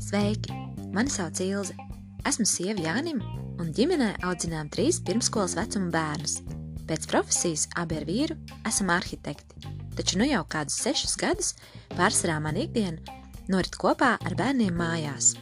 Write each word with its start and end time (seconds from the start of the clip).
Sveiki! 0.00 0.52
Mani 0.92 1.08
sauc 1.08 1.40
Ilze. 1.40 1.72
Esmu 2.28 2.44
sieva 2.44 2.82
Jānim 2.84 3.22
un 3.56 3.70
ģimenē 3.72 4.10
audzinām 4.26 4.68
trīs 4.68 4.98
pirmskolas 5.06 5.54
vecuma 5.56 5.88
bērnus. 5.94 6.42
Pēc 6.84 7.06
profesijas 7.08 7.64
abi 7.80 7.96
ar 7.96 8.04
vīru 8.08 8.36
esam 8.68 8.92
arhitekti, 8.92 9.72
taču 9.96 10.20
nu 10.20 10.28
jau 10.28 10.42
kādus 10.44 10.76
sešus 10.84 11.16
gadus 11.16 11.54
pārsvarā 11.94 12.36
man 12.44 12.60
ikdiena 12.60 13.00
norit 13.48 13.78
kopā 13.80 14.18
ar 14.20 14.36
bērniem 14.36 14.76
mājās. 14.76 15.32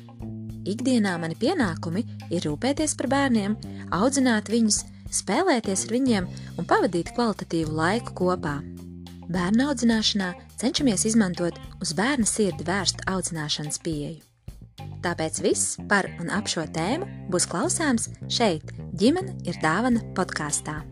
Ikdienā 0.63 1.17
mani 1.19 1.35
pienākumi 1.43 2.07
ir 2.31 2.47
rūpēties 2.47 2.95
par 3.01 3.11
bērniem, 3.17 3.59
audzināt 3.99 4.47
viņus, 4.53 4.85
spēlēties 5.11 5.89
ar 5.89 5.99
viņiem 5.99 6.31
un 6.55 6.71
pavadīt 6.71 7.11
kvalitatīvu 7.19 7.75
laiku 7.83 8.15
kopā. 8.23 8.61
Bērnu 9.33 9.71
audzināšanā 9.71 10.33
cenšamies 10.61 11.07
izmantot 11.09 11.57
uz 11.81 11.95
bērna 11.97 12.27
sirdi 12.29 12.67
vērstu 12.67 13.07
audzināšanas 13.09 13.81
pieeju. 13.85 14.21
Tāpēc 15.05 15.41
viss 15.45 15.79
par 15.89 16.09
un 16.21 16.29
ap 16.33 16.49
šo 16.49 16.65
tēmu 16.73 17.09
būs 17.33 17.47
klausāms 17.49 18.11
šeit, 18.29 18.75
ģimene 19.01 19.37
ir 19.49 19.57
dāvana 19.63 20.03
podkāstā. 20.17 20.83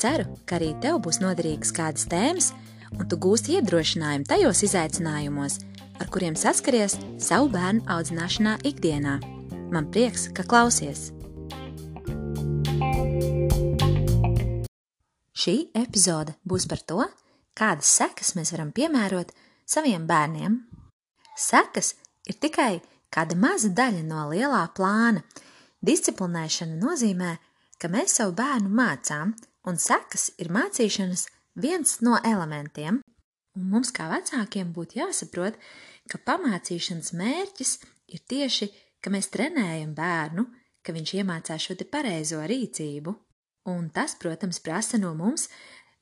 Ceru, 0.00 0.28
ka 0.48 0.56
arī 0.56 0.74
tev 0.80 1.00
būs 1.04 1.20
noderīgas 1.20 1.72
kādas 1.76 2.08
tēmas, 2.08 2.52
un 2.96 3.04
tu 3.08 3.20
gūsi 3.20 3.58
iedrošinājumu 3.58 4.28
tajos 4.28 4.64
izaicinājumos, 4.68 5.60
ar 6.00 6.08
kuriem 6.12 6.36
saskaries 6.38 6.96
savu 7.20 7.52
bērnu 7.52 7.84
audzināšanā 7.90 8.58
ikdienā. 8.68 9.18
Man 9.74 9.90
prieks, 9.92 10.30
ka 10.32 10.46
klausies! 10.48 11.10
Šī 15.38 15.68
epizode 15.76 16.32
būs 16.48 16.64
par 16.68 16.80
to, 16.82 17.04
kādas 17.58 17.90
sekas 17.98 18.34
mēs 18.38 18.52
varam 18.54 18.70
piemērot 18.74 19.34
saviem 19.68 20.06
bērniem. 20.08 20.60
Sekas 21.38 21.94
ir 22.28 22.38
tikai 22.42 22.78
kāda 23.14 23.36
maza 23.38 23.70
daļa 23.74 24.04
no 24.06 24.28
lielā 24.32 24.64
plāna. 24.76 25.24
Disciplinēšana 25.84 26.78
nozīmē, 26.80 27.36
ka 27.78 27.90
mēs 27.90 28.18
savu 28.18 28.34
bērnu 28.38 28.70
mācām, 28.74 29.34
un 29.68 29.78
sekas 29.78 30.32
ir 30.42 30.50
mācīšanas 30.54 31.28
viens 31.58 32.00
no 32.02 32.18
elementiem. 32.24 33.02
Un 33.58 33.70
mums, 33.72 33.90
kā 33.94 34.08
vecākiem, 34.10 34.72
būtu 34.74 35.00
jāsaprot, 35.00 35.56
ka 36.10 36.20
pamācīšanas 36.26 37.14
mērķis 37.18 37.78
ir 38.14 38.22
tieši, 38.30 38.68
ka 39.02 39.10
mēs 39.14 39.30
trenējam 39.34 39.94
bērnu, 39.94 40.46
ka 40.82 40.94
viņš 40.94 41.14
iemācās 41.20 41.66
šo 41.68 41.78
pareizo 41.90 42.42
rīcību. 42.42 43.14
Un 43.68 43.90
tas, 43.92 44.14
protams, 44.16 44.62
prasa 44.64 44.98
no 44.98 45.12
mums 45.14 45.48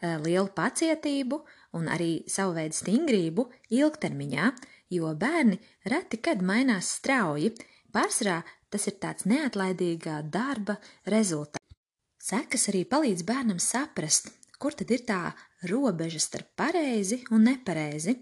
lielu 0.02 0.48
pacietību 0.56 1.40
un 1.76 1.88
arī 1.92 2.24
savu 2.30 2.56
veidu 2.56 2.76
stingrību 2.76 3.46
ilgtermiņā, 3.76 4.50
jo 4.96 5.12
bērni 5.18 5.58
reti 5.90 6.20
kad 6.22 6.42
mainās 6.44 6.92
strauji, 6.98 7.52
pārsvarā 7.92 8.42
tas 8.70 8.86
ir 8.90 8.98
tāds 9.02 9.26
neatlaidīgā 9.28 10.20
darba 10.32 10.78
rezultāts. 11.08 11.64
Sekas 12.26 12.68
arī 12.72 12.82
palīdz 12.90 13.22
bērnam 13.26 13.60
saprast, 13.62 14.32
kur 14.58 14.74
tad 14.74 14.90
ir 14.90 15.04
tā 15.06 15.20
robeža 15.70 16.20
starp 16.22 16.48
pareizi 16.58 17.20
un 17.30 17.46
nepareizi, 17.46 18.16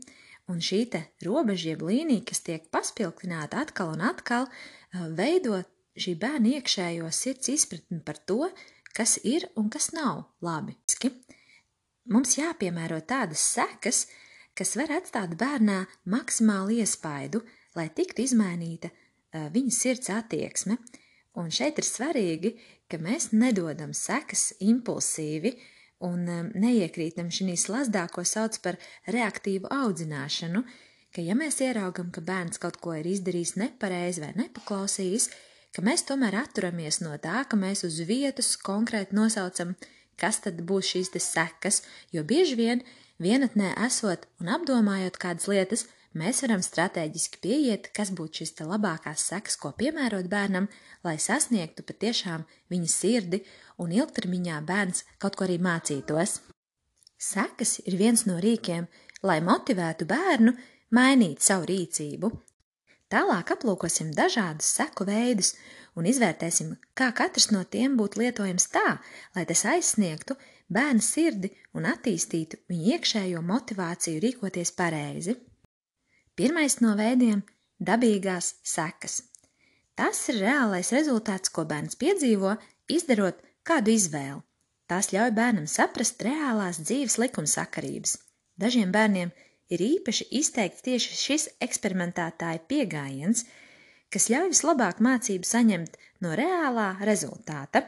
un 0.52 0.60
šī 0.60 0.84
robeža 1.24 1.70
jeb 1.72 1.84
līnija, 1.88 2.24
kas 2.28 2.44
tiek 2.44 2.68
paspilgtināta 2.70 3.62
atkal 3.64 3.94
un 3.94 4.04
atkal, 4.04 4.48
veido 4.92 5.62
šī 5.96 6.16
bērna 6.20 6.58
iekšējo 6.58 7.08
sirds 7.10 7.48
izpratni 7.48 8.02
par 8.04 8.18
to, 8.18 8.50
kas 8.94 9.16
ir 9.24 9.48
un 9.56 9.70
kas 9.70 9.92
nav 9.96 10.26
labi. 10.44 10.76
Mums 12.12 12.36
jāpiemēro 12.36 13.00
tādas 13.08 13.42
sekas, 13.54 14.06
kas 14.54 14.74
var 14.76 14.92
atstāt 14.98 15.36
bērnā 15.40 15.84
maksimālu 16.10 16.78
iespaidu, 16.82 17.40
lai 17.74 17.88
tiktu 17.88 18.26
izmainīta 18.26 18.90
uh, 18.90 19.48
viņa 19.54 19.72
sirds 19.74 20.12
attieksme. 20.12 20.78
Un 21.40 21.48
šeit 21.50 21.80
ir 21.80 21.86
svarīgi, 21.88 22.52
ka 22.86 23.00
mēs 23.02 23.32
nedodam 23.34 23.94
sekas 23.96 24.52
impulsīvi 24.62 25.56
un 26.06 26.28
neiekrītam 26.54 27.30
šī 27.32 27.56
slazdā, 27.58 28.04
ko 28.12 28.22
sauc 28.28 28.58
par 28.62 28.78
reaktīvu 29.10 29.70
audzināšanu, 29.72 30.62
ka 31.14 31.24
ja 31.24 31.34
mēs 31.38 31.60
ieraugam, 31.64 32.10
ka 32.14 32.22
bērns 32.24 32.60
kaut 32.62 32.78
ko 32.82 32.94
ir 32.98 33.08
izdarījis 33.08 33.56
nepareizi 33.60 34.22
vai 34.24 34.32
nepaklausījis, 34.38 35.28
ka 35.74 35.82
mēs 35.82 36.06
tomēr 36.08 36.36
atturamies 36.42 37.00
no 37.02 37.16
tā, 37.22 37.44
ka 37.48 37.58
mēs 37.58 37.84
uz 37.86 38.00
vietas 38.06 38.54
konkrēti 38.60 39.16
nosaucam, 39.16 39.74
kas 40.20 40.42
tad 40.44 40.60
būs 40.68 40.94
šīs 40.94 41.12
sekas, 41.22 41.82
jo 42.12 42.24
bieži 42.24 42.56
vien 42.60 42.84
Vienatnē 43.22 43.76
esot 43.86 44.24
un 44.42 44.48
apdomājot 44.50 45.20
kādas 45.22 45.46
lietas, 45.46 45.84
mēs 46.18 46.40
varam 46.42 46.62
strateģiski 46.66 47.38
pieiet, 47.44 47.86
kas 47.94 48.10
būtu 48.10 48.42
šis 48.42 48.56
labākās 48.66 49.22
sekas, 49.30 49.54
ko 49.54 49.70
piemērot 49.70 50.26
bērnam, 50.30 50.66
lai 51.06 51.14
sasniegtu 51.22 51.86
patiešām 51.86 52.42
viņa 52.74 52.90
sirdi 52.90 53.44
un 53.78 53.94
ilgtermiņā 53.94 54.58
bērns 54.66 55.04
kaut 55.22 55.38
ko 55.38 55.46
arī 55.46 55.60
mācītos. 55.62 56.40
Sekas 57.14 57.78
ir 57.86 57.94
viens 58.02 58.26
no 58.26 58.40
rīkiem, 58.42 58.90
lai 59.22 59.38
motivētu 59.40 60.10
bērnu 60.10 60.56
mainīt 60.90 61.40
savu 61.40 61.70
rīcību. 61.70 62.32
Tālāk 63.14 63.54
aplūkosim 63.54 64.10
dažādus 64.10 64.74
seku 64.74 65.06
veidus 65.06 65.54
un 65.98 66.08
izvērtēsim, 66.10 66.74
kā 66.98 67.10
katrs 67.16 67.50
no 67.54 67.62
tiem 67.64 67.96
būtu 67.98 68.20
lietojams 68.22 68.66
tā, 68.74 68.98
lai 69.36 69.44
tas 69.48 69.64
aizsniegtu 69.70 70.36
bērna 70.68 71.04
sirdi 71.04 71.50
un 71.74 71.86
attīstītu 71.90 72.60
viņa 72.70 72.96
iekšējo 72.96 73.42
motivāciju 73.42 74.22
rīkoties 74.24 74.74
pareizi. 74.78 75.36
Pirmais 76.34 76.80
no 76.82 76.96
veidiem- 76.98 77.44
dabīgās 77.88 78.54
sekas. 78.62 79.22
Tas 79.94 80.28
ir 80.28 80.40
reālais 80.42 80.90
rezultāts, 80.90 81.52
ko 81.54 81.64
bērns 81.64 81.94
piedzīvo, 81.94 82.56
izdarot 82.90 83.38
kādu 83.62 83.94
izvēli. 83.94 84.42
Tās 84.90 85.12
ļauj 85.14 85.30
bērnam 85.36 85.66
saprast 85.70 86.22
reālās 86.26 86.80
dzīves 86.82 87.16
likumsakarības. 87.22 88.18
Dažiem 88.60 88.90
bērniem 88.92 89.30
ir 89.72 89.84
īpaši 89.86 90.26
izteikts 90.40 90.84
tieši 90.84 91.16
šis 91.20 91.46
eksperimentētāja 91.66 92.60
pieejams, 92.68 93.44
kas 94.14 94.28
ļauj 94.30 94.52
vislabāk 94.52 95.00
mācību 95.02 95.48
saņemt 95.48 95.96
no 96.22 96.34
reālā 96.38 96.92
rezultāta. 97.02 97.82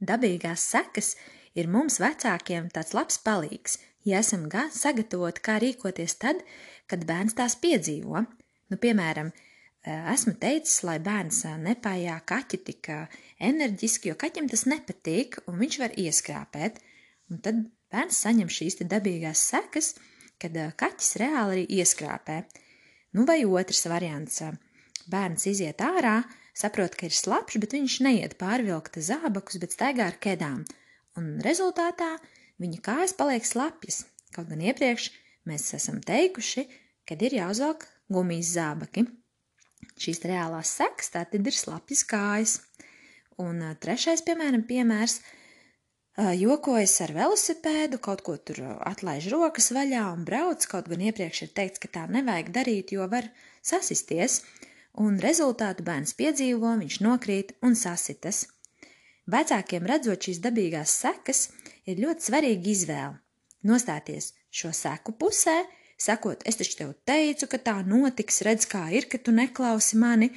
Dabīgās 0.00 0.64
sekas 0.72 1.12
ir 1.58 1.68
mums 1.68 1.98
vecākiem 2.00 2.70
tāds 2.72 2.94
labs 2.96 3.18
palīgs, 3.26 3.76
ja 4.08 4.22
esam 4.22 4.46
gan 4.48 4.70
sagatavoti, 4.72 5.44
kā 5.44 5.58
rīkoties 5.60 6.16
tad, 6.22 6.40
kad 6.88 7.04
bērns 7.08 7.36
tās 7.36 7.58
piedzīvo. 7.60 8.22
Nu, 8.68 8.78
piemēram, 8.80 9.32
esmu 10.14 10.36
teicis, 10.40 10.82
lai 10.88 10.98
bērns 11.02 11.42
nepājā 11.64 12.18
kaķi 12.28 12.60
tik 12.68 12.92
enerģiski, 13.50 14.12
jo 14.12 14.18
kaķim 14.20 14.48
tas 14.48 14.64
nepatīk 14.70 15.42
un 15.46 15.58
viņš 15.60 15.80
var 15.82 15.98
ieskrāpēt. 16.04 16.80
Un 17.28 17.42
tad 17.44 17.66
bērns 17.92 18.22
saņem 18.24 18.48
šīs 18.52 18.80
dabīgās 18.88 19.44
sekas, 19.50 19.92
kad 20.40 20.56
kaķis 20.78 21.16
reāli 21.20 21.58
arī 21.58 21.66
ieskrāpē. 21.82 22.42
Nu, 23.16 23.24
vai 23.28 23.42
otrs 23.44 23.86
variants- 23.90 24.42
bērns 25.10 25.46
iziet 25.50 25.80
ārā, 25.84 26.22
saprot, 26.58 26.96
ka 26.98 27.06
ir 27.06 27.14
slapjš, 27.14 27.60
bet 27.62 27.76
viņš 27.76 28.00
neiet 28.06 28.36
pārvilkt 28.40 28.98
zābakus, 28.98 29.60
bet 29.62 29.76
staigā 29.76 30.08
ar 30.10 30.18
kedām 30.22 30.64
un 31.18 31.38
rezultātā 31.44 32.16
viņa 32.62 32.82
kājas 32.84 33.14
paliek 33.18 33.46
slapjas, 33.46 34.04
kaut 34.34 34.50
gan 34.50 34.62
iepriekš 34.64 35.10
mēs 35.48 35.70
esam 35.78 36.02
teikuši, 36.04 36.66
kad 37.08 37.22
ir 37.24 37.38
jāuzvelk 37.38 37.86
gumijas 38.12 38.52
zābaki. 38.56 39.06
Šīs 39.98 40.22
reālās 40.26 40.74
sekas 40.78 41.12
tātad 41.14 41.46
ir 41.46 41.54
slapjas 41.54 42.04
kājas. 42.06 42.54
Un 43.38 43.62
trešais, 43.82 44.24
piemēram, 44.26 44.64
piemērs 44.66 45.20
jokojas 46.38 46.96
ar 47.04 47.12
velosipēdu, 47.14 48.00
kaut 48.02 48.24
ko 48.26 48.34
tur 48.42 48.60
atlaiž 48.86 49.28
rokas 49.30 49.70
vaļā 49.74 50.02
un 50.10 50.24
brauc, 50.26 50.66
kaut 50.70 50.90
gan 50.90 51.04
iepriekš 51.06 51.44
ir 51.46 51.52
teikts, 51.54 51.82
ka 51.82 51.90
tā 51.94 52.06
nevajag 52.10 52.50
darīt, 52.54 52.94
jo 52.96 53.06
var 53.10 53.30
sasisties, 53.62 54.42
un 55.02 55.18
rezultātu 55.22 55.84
bērns 55.86 56.14
piedzīvo, 56.18 56.74
viņš 56.82 57.00
nokrīt 57.04 57.54
un 57.62 57.76
sasitas. 57.78 58.46
Vecākiem 59.28 59.86
redzot 59.86 60.24
šīs 60.24 60.40
dabīgās 60.44 60.94
sekas, 61.02 61.48
ir 61.86 62.00
ļoti 62.04 62.28
svarīga 62.30 62.70
izvēle. 62.72 63.18
Nostāties 63.68 64.32
šo 64.54 64.70
seku 64.72 65.12
pusē, 65.20 65.56
sakot, 66.00 66.42
es 66.48 66.58
taču 66.60 66.78
tev 66.78 66.94
teicu, 67.08 67.48
ka 67.50 67.60
tā 67.60 67.76
notiks, 67.86 68.42
redz, 68.46 68.68
kā 68.70 68.86
ir, 68.94 69.08
ka 69.10 69.20
tu 69.20 69.34
neklausi 69.34 69.98
mani, 70.00 70.30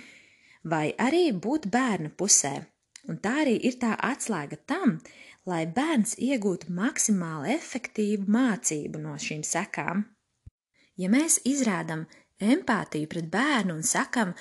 vai 0.63 0.91
arī 0.99 1.29
būt 1.31 1.69
bērna 1.71 2.11
pusē. 2.17 2.55
Un 3.09 3.17
tā 3.21 3.41
arī 3.43 3.55
ir 3.65 3.79
tā 3.81 3.95
atslēga 3.97 4.59
tam, 4.69 4.99
lai 5.49 5.63
bērns 5.65 6.17
iegūtu 6.21 6.73
maksimāli 6.75 7.55
efektīvu 7.55 8.29
mācību 8.29 9.01
no 9.01 9.15
šīm 9.17 9.41
sekām. 9.47 10.03
Ja 11.01 11.09
mēs 11.09 11.39
izrādām 11.49 12.05
empātiju 12.45 13.09
pret 13.11 13.29
bērnu 13.31 13.77
un 13.77 13.85
sakam, 13.85 14.33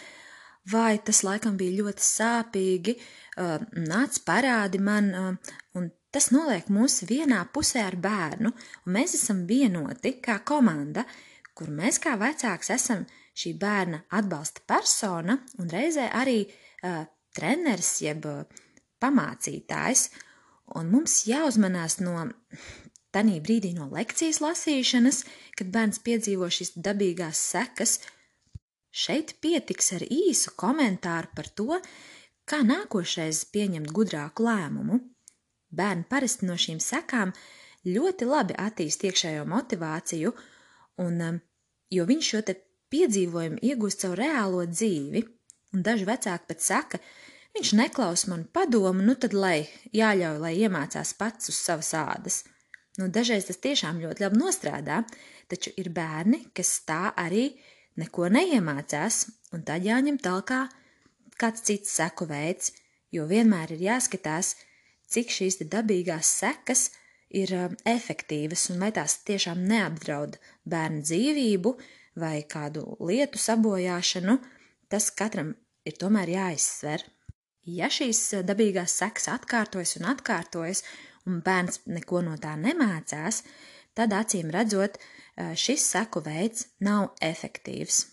vai 0.71 0.99
tas 1.05 1.23
laikam 1.27 1.57
bija 1.61 1.81
ļoti 1.81 2.07
sāpīgi, 2.07 2.97
uh, 2.97 3.57
nāc 3.87 4.21
parādi 4.27 4.81
man, 4.83 5.11
uh, 5.15 5.57
un 5.79 5.91
tas 6.13 6.31
noliek 6.35 6.69
mūs 6.73 7.03
vienā 7.09 7.43
pusē 7.55 7.85
ar 7.87 7.97
bērnu, 8.01 8.53
un 8.87 8.97
mēs 8.99 9.17
esam 9.21 9.45
vienoti 9.49 10.17
kā 10.23 10.41
komanda, 10.47 11.07
kur 11.55 11.71
mēs 11.71 12.01
kā 12.03 12.17
vecāks 12.21 12.73
esam 12.75 13.07
šī 13.37 13.55
bērna 13.61 14.05
atbalsta 14.17 14.65
persona 14.67 15.39
un 15.59 15.71
reizē 15.71 16.11
arī 16.17 16.43
uh, 16.45 17.05
treneris 17.37 17.95
jeb 18.05 18.27
uh, 18.29 18.43
pamācītājs, 19.01 20.09
un 20.77 20.91
mums 20.93 21.25
jāuzmanās 21.27 21.99
no 22.05 22.17
tanī 23.15 23.41
brīdī 23.45 23.73
no 23.77 23.89
lekcijas 23.91 24.41
lasīšanas, 24.45 25.25
kad 25.59 25.71
bērns 25.75 26.01
piedzīvo 26.07 26.49
šīs 26.51 26.75
dabīgās 26.77 27.41
sekas. 27.53 27.99
Šeit 28.91 29.37
pietiks 29.43 29.93
ar 29.97 30.05
īsu 30.07 30.55
komentāru 30.59 31.31
par 31.37 31.49
to, 31.55 31.79
kā 32.51 32.63
nākošais 32.67 33.45
pieņemt 33.55 33.93
gudrāku 33.95 34.47
lēmumu. 34.47 34.99
Bērni 35.71 36.07
parasti 36.11 36.49
no 36.49 36.57
šīm 36.59 36.81
sekām 36.83 37.31
ļoti 37.87 38.27
labi 38.27 38.57
attīst 38.59 39.05
iekšējo 39.07 39.45
motivāciju, 39.49 40.33
un, 41.05 41.21
um, 41.29 41.39
jo 41.95 42.07
viņš 42.09 42.31
šo 42.33 42.43
te 42.49 42.57
piedzīvojumu 42.91 43.63
iegūst 43.71 44.03
caur 44.03 44.19
reālo 44.19 44.65
dzīvi, 44.67 45.23
un 45.75 45.85
daži 45.87 46.09
vecāki 46.09 46.51
pat 46.51 46.65
saka, 46.65 47.01
viņš 47.55 47.75
neklaus 47.79 48.27
man 48.31 48.49
padomu, 48.53 49.05
nu 49.07 49.15
tad 49.15 49.37
lai 49.37 49.69
jāļauj, 49.95 50.41
lai 50.43 50.57
iemācās 50.59 51.15
pats 51.19 51.53
uz 51.53 51.61
savas 51.63 51.95
ādas. 51.95 52.43
Nu, 52.99 53.07
dažreiz 53.07 53.47
tas 53.47 53.61
tiešām 53.63 54.01
ļoti 54.03 54.25
labi 54.25 54.41
nostrādā, 54.41 55.03
taču 55.51 55.71
ir 55.79 55.93
bērni, 55.95 56.43
kas 56.55 56.73
tā 56.89 57.13
arī 57.17 57.53
neko 58.01 58.27
neiemācās, 58.35 59.27
un 59.55 59.63
tad 59.67 59.87
jāņem 59.87 60.19
talkā 60.23 60.65
kāds 61.41 61.63
cits 61.67 61.95
seku 62.01 62.27
veids, 62.29 62.73
jo 63.15 63.27
vienmēr 63.31 63.77
ir 63.77 63.87
jāskatās, 63.87 64.57
cik 65.11 65.31
šīs 65.35 65.61
dabīgās 65.71 66.35
sekas 66.43 66.89
ir 67.31 67.53
um, 67.55 67.77
efektīvas 67.87 68.69
un 68.73 68.83
vai 68.83 68.91
tās 68.95 69.21
tiešām 69.27 69.63
neapdraud 69.71 70.37
bērnu 70.71 71.05
dzīvību 71.07 71.75
vai 72.21 72.41
kādu 72.51 72.85
lietu 73.07 73.39
sabojāšanu, 73.39 74.37
tas 74.91 75.11
katram 75.15 75.55
ir 75.87 75.97
tomēr 76.01 76.35
jāizsver. 76.35 77.07
Ja 77.71 77.91
šīs 77.93 78.23
uh, 78.35 78.45
dabīgās 78.47 78.99
sekas 79.03 79.31
atkārtojas 79.33 79.97
un 80.01 80.11
atkārtojas, 80.11 80.85
un 81.29 81.41
bērns 81.45 81.83
neko 81.91 82.23
no 82.27 82.37
tā 82.41 82.55
nemācās, 82.61 83.43
tad 83.97 84.15
acīm 84.17 84.51
redzot, 84.55 84.99
šis 85.37 85.85
seku 85.93 86.23
veids 86.25 86.69
nav 86.85 87.15
efektīvs. 87.25 88.05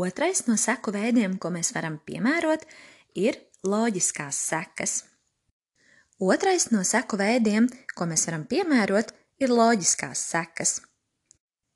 Otrais 0.00 0.46
no 0.48 0.56
seku 0.56 0.92
veidiem, 0.94 1.36
ko 1.38 1.50
mēs 1.52 1.72
varam 1.76 1.98
piemērot, 2.06 2.64
ir 3.14 3.36
loģiskās 3.64 4.38
sekas. 4.48 5.02
Otrais 6.22 6.70
no 6.72 6.84
seku 6.86 7.18
veidiem, 7.20 7.68
ko 7.96 8.06
mēs 8.08 8.24
varam 8.28 8.46
piemērot, 8.48 9.12
ir 9.42 9.52
loģiskās 9.52 10.22
sekas. 10.32 10.78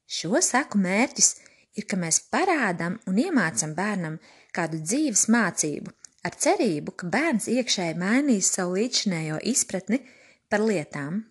Šo 0.06 0.40
seku 0.40 0.78
mērķis 0.78 1.30
ir, 1.76 1.84
ka 1.84 1.98
mēs 2.00 2.22
parādām 2.32 2.96
un 3.10 3.18
iemācām 3.20 3.74
bērnam 3.76 4.20
kādu 4.54 4.80
dzīves 4.80 5.26
mācību, 5.34 5.92
ar 6.26 6.34
cerību, 6.34 6.94
ka 6.98 7.08
bērns 7.12 7.48
iekšēji 7.52 7.96
mainīs 8.00 8.50
savu 8.56 8.76
līdzinējo 8.80 9.40
izpratni 9.52 10.02
par 10.50 10.64
lietām. 10.66 11.22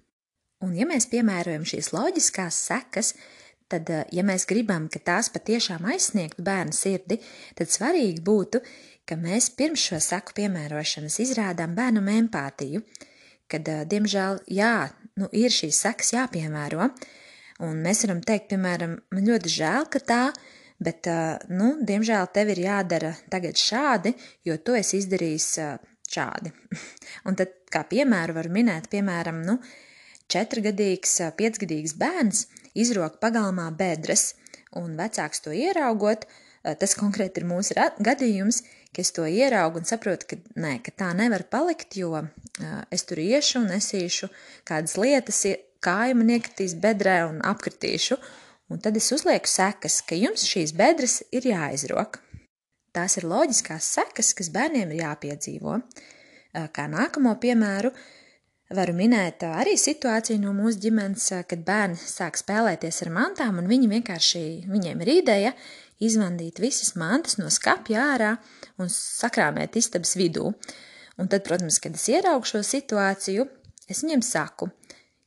Un, 0.64 0.76
ja 0.78 0.88
mēs 0.88 1.10
piemērojam 1.12 1.66
šīs 1.68 1.92
loģiskās 1.94 2.58
sekas, 2.70 3.14
tad, 3.72 3.90
eh, 3.90 4.06
ja 4.16 4.24
mēs 4.24 4.48
gribam, 4.50 4.88
ka 4.90 5.02
tās 5.04 5.30
patiešām 5.34 5.86
aizsniegtu 5.92 6.46
bērnu 6.46 6.76
sirdi, 6.76 7.20
tad 7.58 7.74
svarīgi 7.74 8.24
būtu, 8.24 8.62
ka 9.06 9.18
mēs 9.20 9.52
pirms 9.58 9.84
šo 9.90 10.00
saku 10.02 10.34
piemērošanas 10.40 11.20
izrādām 11.22 11.76
bērnam 11.78 12.08
empātiju, 12.10 12.82
kad, 13.52 13.68
diemžēl, 13.92 14.42
jā, 14.50 14.90
nu, 15.20 15.30
ir 15.32 15.54
šīs 15.54 15.84
sekas 15.86 16.14
jāpiemēro, 16.16 16.90
un 17.66 17.84
mēs 17.86 18.06
varam 18.08 18.24
teikt, 18.26 18.50
piemēram, 18.54 18.98
man 19.14 19.30
ļoti 19.30 19.52
žēl, 19.60 19.90
ka 19.94 20.02
tā, 20.02 20.22
bet, 20.84 21.10
nu, 21.50 21.76
diemžēl 21.88 22.30
tev 22.36 22.52
ir 22.54 22.64
jādara 22.66 23.14
tagad 23.32 23.60
šādi, 23.60 24.16
jo 24.46 24.58
tu 24.58 24.76
esi 24.78 25.00
izdarījis 25.02 25.50
šādi. 26.12 26.54
un 27.28 27.38
tad, 27.40 27.54
kā 27.72 27.86
piemēru, 27.90 28.38
var 28.38 28.52
minēt, 28.52 28.90
piemēram, 28.92 29.44
nu, 29.48 29.60
četrgadīgs, 30.32 31.20
piecgadīgs 31.38 31.96
bērns 32.00 32.48
izrok 32.76 33.20
pagalmā 33.24 33.70
bedres, 33.78 34.34
un 34.76 34.98
vecāks 35.00 35.44
to 35.46 35.54
ieraugot, 35.56 36.26
tas 36.66 36.96
konkrēti 36.98 37.42
ir 37.42 37.48
mūsu 37.48 37.78
gadījums, 38.04 38.64
ka 38.96 39.04
es 39.04 39.12
to 39.16 39.26
ieraugu 39.28 39.82
un 39.82 39.88
saprotu, 39.88 40.30
ka, 40.32 40.40
nē, 40.60 40.78
ka 40.84 40.94
tā 40.96 41.12
nevar 41.18 41.44
palikt, 41.52 41.98
jo 42.00 42.14
uh, 42.16 42.30
es 42.94 43.04
tur 43.08 43.20
iešu 43.22 43.62
un 43.62 43.70
nesīšu 43.74 44.32
kādas 44.68 44.96
lietas, 45.00 45.44
kāja 45.84 46.16
man 46.18 46.32
iekritīs 46.32 46.78
bedrē 46.82 47.20
un 47.28 47.42
apkritīšu, 47.46 48.18
un 48.70 48.82
tad 48.82 48.98
es 48.98 49.12
uzlieku 49.16 49.50
sekas, 49.50 50.02
ka 50.08 50.18
jums 50.18 50.48
šīs 50.50 50.76
bedres 50.78 51.22
ir 51.36 51.48
jāizrok. 51.52 52.20
Tās 52.96 53.18
ir 53.20 53.28
loģiskās 53.28 53.88
sekas, 53.98 54.34
kas 54.38 54.52
bērniem 54.56 54.94
ir 54.94 55.04
jāpiedzīvo. 55.04 55.80
Kā 56.72 56.86
nākamo 56.88 57.34
piemēru, 57.42 57.92
Varu 58.74 58.96
minēt 58.98 59.44
arī 59.46 59.76
situāciju 59.78 60.40
no 60.42 60.52
mūsu 60.58 60.80
ģimenes, 60.88 61.28
kad 61.46 61.62
bērni 61.68 62.00
sāk 62.02 62.40
spēlēties 62.40 63.04
ar 63.06 63.12
mantām, 63.14 63.60
un 63.62 63.70
viņi 63.70 63.90
vienkārši, 63.92 64.42
viņiem 64.66 65.04
ir 65.06 65.12
ideja 65.20 65.52
izvandīt 66.02 66.58
visas 66.64 66.96
mantas 66.98 67.38
no 67.38 67.52
skapja 67.54 68.08
ārā 68.16 68.32
un 68.82 68.90
sakrāmēt 68.90 69.78
istabas 69.78 70.16
vidū. 70.18 70.50
Un 71.22 71.30
tad, 71.30 71.46
protams, 71.46 71.78
kad 71.80 71.94
es 71.94 72.08
ieraugu 72.10 72.50
šo 72.50 72.64
situāciju, 72.66 73.46
es 73.86 74.02
viņiem 74.02 74.26
saku, 74.26 74.72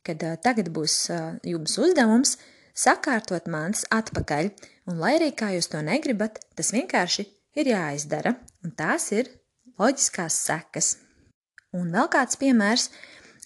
ka 0.03 0.17
tagad 0.43 0.67
būs 0.75 1.05
jums 1.47 1.79
uzdevums 1.79 2.35
sakārtot 2.79 3.49
mantas 3.51 3.85
atpakaļ, 3.91 4.49
un 4.89 5.01
lai 5.01 5.17
arī 5.17 5.33
kā 5.35 5.51
jūs 5.55 5.69
to 5.73 5.81
negribat, 5.85 6.39
tas 6.55 6.71
vienkārši 6.75 7.27
ir 7.59 7.71
jāizdara, 7.73 8.35
un 8.63 8.75
tās 8.79 9.09
ir 9.15 9.31
loģiskās 9.79 10.37
sekas. 10.47 10.95
Un 11.75 11.91
vēl 11.93 12.07
kāds 12.11 12.39
piemērs 12.39 12.89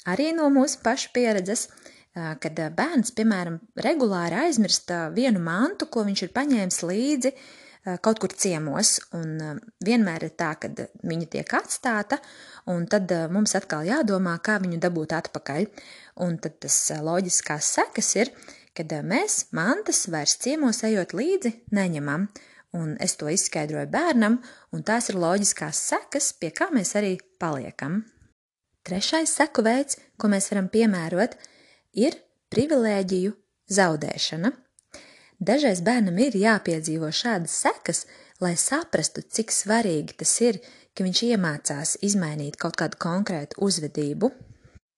arī 0.09 0.31
no 0.37 0.49
mūsu 0.53 0.79
pašu 0.85 1.11
pieredzes, 1.15 1.67
kad 2.13 2.61
bērns, 2.77 3.11
piemēram, 3.17 3.57
regulāri 3.81 4.37
aizmirst 4.45 4.91
vienu 5.15 5.41
mantu, 5.41 5.89
ko 5.89 6.05
viņš 6.05 6.27
ir 6.27 6.33
paņēmis 6.35 6.81
līdzi 6.85 7.33
kaut 8.05 8.21
kur 8.21 8.31
ciemos, 8.39 8.95
un 9.17 9.59
vienmēr 9.83 10.29
ir 10.29 10.35
tā, 10.39 10.53
ka 10.55 10.69
viņa 11.03 11.25
tiek 11.33 11.55
atstāta, 11.57 12.21
un 12.71 12.85
tad 12.87 13.11
mums 13.33 13.57
atkal 13.59 13.83
jādomā, 13.83 14.37
kā 14.45 14.55
viņu 14.63 14.79
dabūt 14.85 15.15
atpakaļ. 15.17 15.67
Un 16.23 16.37
tad 16.39 16.61
tas 16.63 16.77
loģiskās 17.03 17.73
sekas 17.75 18.13
ir, 18.21 18.31
kad 18.77 18.93
mēs 19.05 19.47
mantas 19.53 20.07
vairs 20.09 20.37
ciemos 20.41 20.81
ejot 20.87 21.13
līdzi 21.13 21.53
neņemam, 21.75 22.27
un 22.73 22.95
es 23.03 23.15
to 23.19 23.29
izskaidroju 23.29 23.89
bērnam, 23.93 24.39
un 24.73 24.83
tās 24.83 25.11
ir 25.11 25.19
loģiskās 25.21 25.79
sekas, 25.91 26.31
pie 26.33 26.49
kā 26.55 26.69
mēs 26.73 26.95
arī 26.97 27.15
paliekam. 27.39 28.01
Trešais 28.83 29.31
seku 29.37 29.63
veids, 29.63 29.99
ko 30.17 30.27
mēs 30.27 30.49
varam 30.51 30.67
piemērot, 30.73 31.37
ir 31.95 32.17
privilēģiju 32.51 33.31
zaudēšana. 33.71 34.51
Dažreiz 35.43 35.81
bērnam 35.83 36.17
ir 36.23 36.35
jāpiedzīvo 36.39 37.09
šādas 37.13 37.55
sekas, 37.65 38.05
lai 38.43 38.55
saprastu, 38.59 39.23
cik 39.23 39.53
svarīgi 39.53 40.17
tas 40.19 40.33
ir, 40.43 40.59
ka 40.93 41.05
viņš 41.05 41.21
iemācās 41.29 41.95
izmainīt 42.05 42.57
kaut 42.61 42.77
kādu 42.79 42.99
konkrētu 43.01 43.61
uzvedību. 43.65 44.29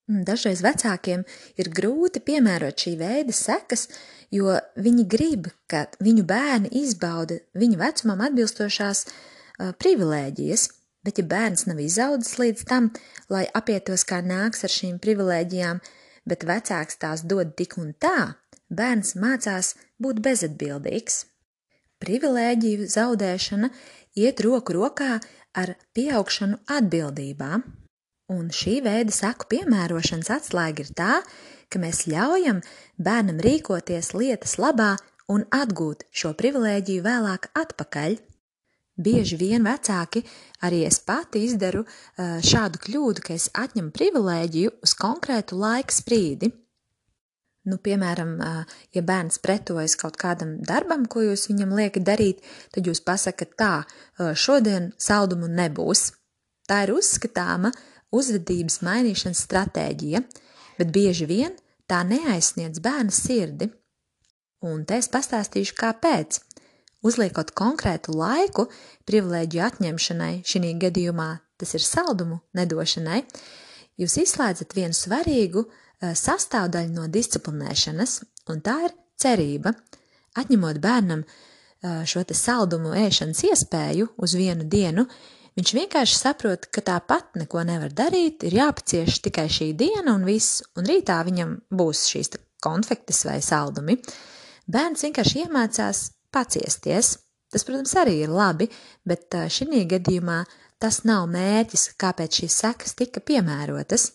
Dažreiz 0.05 0.61
vecākiem 0.61 1.23
ir 1.57 1.71
grūti 1.73 2.21
piemērot 2.21 2.77
šī 2.77 2.91
veida 2.99 3.33
sekas, 3.33 3.87
jo 4.29 4.53
viņi 4.77 5.05
grib, 5.09 5.47
ka 5.65 5.87
viņu 5.97 6.25
bērni 6.29 6.69
izbauda 6.77 7.39
viņu 7.57 7.79
vecumam 7.79 8.21
atbilstošās 8.27 9.05
uh, 9.07 9.71
privilēģijas, 9.81 10.67
bet 11.05 11.21
ja 11.21 11.25
bērns 11.25 11.65
nav 11.65 11.81
izaudzis 11.81 12.37
līdz 12.37 12.65
tam, 12.69 12.91
lai 13.33 13.47
apietos 13.57 14.05
kā 14.05 14.19
nāks 14.21 14.61
ar 14.67 14.73
šīm 14.73 14.99
privilēģijām, 15.01 15.81
bet 16.29 16.45
vecāks 16.45 17.01
tās 17.01 17.23
dod 17.25 17.55
tik 17.57 17.77
un 17.81 17.95
tā, 17.97 18.35
bērns 18.69 19.15
mācās 19.17 19.73
būt 20.01 20.21
bezatbildīgs. 20.21 21.23
Privilēģiju 22.05 22.85
zaudēšana 22.93 23.71
iet 24.21 24.45
roku 24.45 24.77
rokā 24.77 25.17
ar 25.57 25.73
pieaugšanu 25.97 26.61
atbildībā, 26.77 27.63
un 28.31 28.49
šī 28.53 28.79
veida 28.85 29.13
saku 29.13 29.47
piemērošanas 29.51 30.31
atslēga 30.37 30.85
ir 30.85 30.93
tā, 30.97 31.19
ka 31.69 31.81
mēs 31.81 32.05
ļaujam 32.09 32.61
bērnam 32.97 33.41
rīkoties 33.43 34.13
lietas 34.17 34.57
labā 34.61 34.95
un 35.31 35.45
atgūt 35.53 36.05
šo 36.13 36.33
privilēģiju 36.37 37.05
vēlāk 37.05 37.49
atpakaļ. 37.57 38.17
Bieži 38.95 39.35
vien 39.35 39.65
vecāki, 39.67 40.21
arī 40.63 40.85
es 40.87 41.01
pati 41.03 41.41
izdaru 41.43 41.83
šādu 42.15 42.79
kļūdu, 42.85 43.25
ka 43.25 43.33
es 43.35 43.49
atņemu 43.51 43.91
privilēģiju 43.91 44.77
uz 44.85 44.93
konkrētu 44.95 45.57
laika 45.59 45.91
sprīdi. 45.91 46.53
Nu, 47.65 47.79
piemēram, 47.81 48.35
ja 48.93 49.01
bērns 49.01 49.41
pretojas 49.41 49.97
kaut 49.97 50.19
kādam 50.21 50.59
darbam, 50.63 51.07
ko 51.09 51.25
jūs 51.25 51.47
viņam 51.49 51.73
liekat 51.75 52.05
darīt, 52.07 52.45
tad 52.71 52.85
jūs 52.87 53.01
pasakat 53.03 53.57
tā, 53.57 53.73
šodien 54.37 54.93
saldumu 55.01 55.49
nebūs. 55.49 56.11
Tā 56.69 56.83
ir 56.85 56.93
uzskatāma 56.95 57.73
uzvedības 58.15 58.81
mainīšanas 58.85 59.43
stratēģija, 59.47 60.21
bet 60.79 60.91
bieži 60.95 61.27
vien 61.29 61.55
tā 61.89 62.01
neaizsniedz 62.07 62.81
bērna 62.83 63.13
sirdi. 63.13 63.69
Un 64.65 64.85
te 64.87 64.97
es 65.01 65.09
pastāstīšu, 65.11 65.75
kāpēc. 65.77 66.39
Uzliekot 67.05 67.51
konkrētu 67.53 68.15
laiku 68.17 68.65
privilēģiju 69.05 69.63
atņemšanai, 69.67 70.39
šī 70.47 70.71
gadījumā 70.81 71.27
tas 71.61 71.75
ir 71.77 71.83
saldumu 71.85 72.39
nedošanai, 72.57 73.21
jūs 74.01 74.17
izslēdzat 74.23 74.73
vienu 74.75 74.97
svarīgu 74.97 75.65
eh, 75.67 76.15
sastāvdaļu 76.17 76.95
no 76.95 77.05
disciplinēšanas, 77.11 78.17
un 78.49 78.63
tā 78.65 78.79
ir 78.87 78.95
cerība. 79.21 79.75
Atņemot 80.35 80.81
bērnam 80.81 81.21
eh, 81.21 82.01
šo 82.09 82.25
saldumu 82.33 82.95
ēšanas 82.97 83.45
iespēju 83.51 84.09
uz 84.17 84.35
vienu 84.35 84.65
dienu, 84.65 85.05
Viņš 85.55 85.71
vienkārši 85.71 86.17
saprot, 86.19 86.65
ka 86.67 86.81
tāpat 86.83 87.37
neko 87.39 87.61
nevar 87.63 87.93
darīt, 87.95 88.43
ir 88.43 88.57
jāpacieš 88.57 89.21
tikai 89.23 89.45
šī 89.47 89.69
diena 89.79 90.17
un 90.17 90.25
viss, 90.27 90.59
un 90.75 90.87
rītā 90.89 91.21
viņam 91.23 91.53
būs 91.71 92.01
šīs 92.11 92.33
konfektes 92.63 93.21
vai 93.27 93.37
saldumi. 93.43 93.95
Bērns 94.67 95.05
vienkārši 95.05 95.45
iemācās 95.45 96.01
paciesties. 96.35 97.13
Tas, 97.53 97.63
protams, 97.63 97.93
arī 97.95 98.17
ir 98.25 98.33
labi, 98.35 98.67
bet 99.07 99.31
šī 99.31 99.85
gadījumā 99.93 100.41
tas 100.81 101.05
nav 101.07 101.29
mērķis, 101.31 101.93
kāpēc 102.03 102.41
šīs 102.41 102.59
sekas 102.65 102.97
tika 102.99 103.23
piemērotas. 103.23 104.09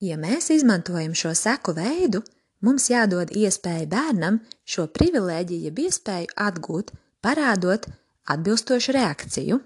Ja 0.00 0.16
mēs 0.20 0.48
izmantojam 0.54 1.12
šo 1.12 1.34
seku 1.36 1.74
veidu, 1.76 2.22
mums 2.64 2.88
jādod 2.88 3.34
iespēja 3.36 3.84
bērnam 3.90 4.40
šo 4.64 4.88
privilēģiju, 4.96 5.68
jeb 5.68 5.84
iespēju 5.84 6.32
atgūt, 6.48 6.94
parādot 7.20 7.90
atbilstošu 8.32 8.96
reakciju. 8.96 9.60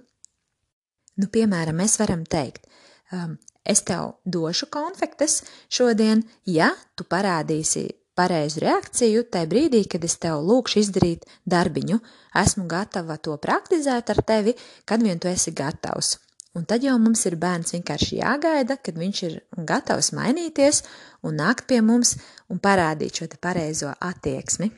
Nu, 1.18 1.26
piemēram, 1.34 1.80
mēs 1.82 1.98
varam 1.98 2.22
teikt, 2.28 2.68
um, 3.12 3.36
es 3.66 3.82
tev 3.86 4.18
došu 4.24 4.68
konfektes 4.70 5.42
šodien, 5.66 6.22
ja 6.46 6.70
tu 6.94 7.06
parādīsi 7.08 7.88
pareizu 8.18 8.62
reakciju 8.64 9.26
tajā 9.32 9.48
brīdī, 9.50 9.82
kad 9.90 10.04
es 10.06 10.16
tev 10.22 10.42
lūkšu 10.46 10.82
izdarīt 10.82 11.26
darbiņu. 11.46 11.98
Esmu 12.38 12.66
gatava 12.70 13.18
to 13.22 13.36
praktizēt 13.42 14.10
ar 14.14 14.22
tevi, 14.26 14.54
kad 14.86 15.02
vien 15.02 15.20
tu 15.22 15.30
esi 15.30 15.54
gatavs. 15.54 16.16
Un 16.56 16.64
tad 16.66 16.82
jau 16.82 16.96
mums 16.98 17.22
ir 17.28 17.36
bērns 17.38 17.74
vienkārši 17.76 18.18
jāgaida, 18.18 18.78
kad 18.82 18.96
viņš 18.98 19.22
ir 19.28 19.36
gatavs 19.68 20.10
mainīties 20.16 20.82
un 21.22 21.38
nākt 21.38 21.68
pie 21.70 21.78
mums 21.84 22.16
un 22.50 22.58
parādīt 22.62 23.20
šo 23.20 23.28
pareizo 23.42 23.92
attieksmi. 23.94 24.70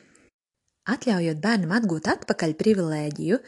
Atļaujot 0.91 1.41
bērnam 1.41 1.73
atgūt 1.77 2.09
atpakaļ 2.11 2.53
privilēģiju, 2.59 3.39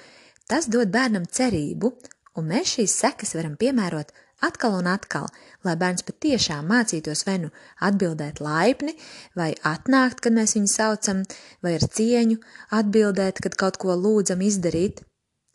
tas 0.50 0.70
dod 0.72 0.94
bērnam 0.94 1.26
cerību 1.26 1.92
un 2.38 2.50
mēs 2.50 2.76
šīs 2.78 2.96
sekas 3.04 3.36
varam 3.38 3.58
piemērot 3.60 4.12
atkal 4.44 4.76
un 4.80 4.90
atkal, 4.92 5.30
lai 5.64 5.76
bērns 5.80 6.04
patiešām 6.08 6.68
mācītos 6.68 7.24
vai 7.28 7.38
nu 7.46 7.50
atbildēt 7.88 8.42
laipni, 8.44 8.96
vai 9.40 9.54
atnākt, 9.68 10.24
kad 10.24 10.36
mēs 10.36 10.58
viņu 10.58 10.72
saucam, 10.72 11.24
vai 11.64 11.78
ar 11.78 11.86
cieņu 11.98 12.40
atbildēt, 12.76 13.40
kad 13.44 13.56
kaut 13.60 13.80
ko 13.82 13.96
lūdzam 13.96 14.44
izdarīt. 14.44 15.04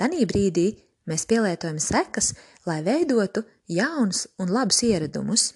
Tanī 0.00 0.24
brīdī 0.30 0.70
mēs 1.10 1.26
pielietojam 1.28 1.80
sekas, 1.82 2.32
lai 2.68 2.80
veidotu 2.86 3.44
jaunus 3.68 4.26
un 4.38 4.52
labus 4.54 4.82
ieradumus. 4.86 5.52